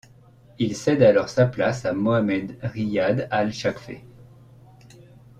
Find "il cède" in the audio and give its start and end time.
0.57-1.03